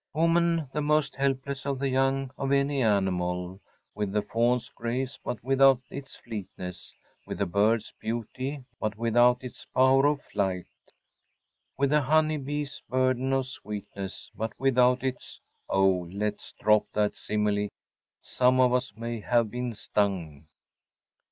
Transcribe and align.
Woman, 0.15 0.67
the 0.73 0.81
most 0.81 1.15
helpless 1.15 1.63
of 1.63 1.77
the 1.77 1.89
young 1.89 2.31
of 2.35 2.51
any 2.51 2.81
animal‚ÄĒwith 2.81 4.11
the 4.11 4.23
fawn’s 4.23 4.67
grace 4.69 5.19
but 5.23 5.43
without 5.43 5.79
its 5.91 6.15
fleetness; 6.15 6.91
with 7.27 7.37
the 7.37 7.45
bird’s 7.45 7.93
beauty 7.99 8.65
but 8.79 8.97
without 8.97 9.43
its 9.43 9.63
power 9.75 10.07
of 10.07 10.23
flight; 10.23 10.65
with 11.77 11.91
the 11.91 12.01
honey 12.01 12.37
bee’s 12.39 12.81
burden 12.89 13.31
of 13.31 13.45
sweetness 13.45 14.31
but 14.33 14.59
without 14.59 15.03
its‚ÄĒOh, 15.03 16.11
let’s 16.19 16.55
drop 16.59 16.87
that 16.93 17.13
simile‚ÄĒsome 17.13 18.59
of 18.59 18.73
us 18.73 18.91
may 18.97 19.19
have 19.19 19.51
been 19.51 19.75
stung. 19.75 20.47